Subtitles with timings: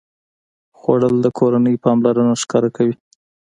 [0.79, 2.95] خوړل د کورنۍ پاملرنه ښکاره کوي